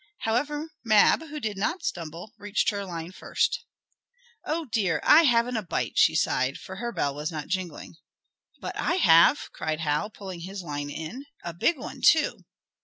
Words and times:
However, 0.21 0.71
Mab, 0.83 1.21
who 1.27 1.39
did 1.39 1.59
not 1.59 1.83
stumble, 1.83 2.31
teached 2.43 2.71
her 2.71 2.85
line 2.87 3.11
first. 3.11 3.63
"Oh 4.43 4.65
dear! 4.65 4.99
I 5.03 5.25
haven't 5.25 5.57
a 5.57 5.61
bite!" 5.61 5.95
she 5.99 6.15
sighed, 6.15 6.57
for 6.57 6.77
her 6.77 6.91
bell 6.91 7.13
was 7.13 7.31
not 7.31 7.49
jingling. 7.49 7.97
"But 8.59 8.75
I 8.77 8.95
have!" 8.95 9.51
cried 9.51 9.81
Hal, 9.81 10.09
pulling 10.09 10.39
his 10.39 10.63
line 10.63 10.89
in. 10.89 11.27
"A 11.43 11.53
big 11.53 11.77
one, 11.77 12.01
too!" 12.01 12.45